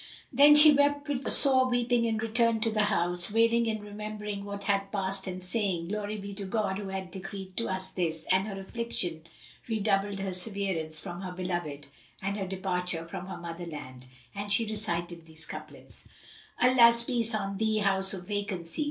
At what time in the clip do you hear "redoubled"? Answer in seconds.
9.67-10.19